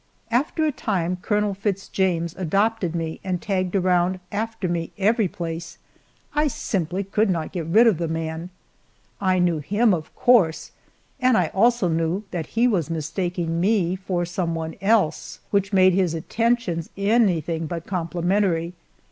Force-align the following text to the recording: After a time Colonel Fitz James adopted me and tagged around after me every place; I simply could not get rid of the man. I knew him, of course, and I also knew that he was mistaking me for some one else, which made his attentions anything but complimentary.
After 0.31 0.65
a 0.65 0.71
time 0.71 1.17
Colonel 1.21 1.53
Fitz 1.53 1.87
James 1.87 2.33
adopted 2.35 2.95
me 2.95 3.19
and 3.23 3.39
tagged 3.39 3.75
around 3.75 4.19
after 4.31 4.67
me 4.67 4.89
every 4.97 5.27
place; 5.27 5.77
I 6.33 6.47
simply 6.47 7.03
could 7.03 7.29
not 7.29 7.51
get 7.51 7.67
rid 7.67 7.85
of 7.85 7.99
the 7.99 8.07
man. 8.07 8.49
I 9.21 9.37
knew 9.37 9.59
him, 9.59 9.93
of 9.93 10.11
course, 10.15 10.71
and 11.19 11.37
I 11.37 11.49
also 11.53 11.87
knew 11.87 12.23
that 12.31 12.47
he 12.57 12.67
was 12.67 12.89
mistaking 12.89 13.59
me 13.61 13.95
for 13.95 14.25
some 14.25 14.55
one 14.55 14.73
else, 14.81 15.37
which 15.51 15.71
made 15.71 15.93
his 15.93 16.15
attentions 16.15 16.89
anything 16.97 17.67
but 17.67 17.85
complimentary. 17.85 18.73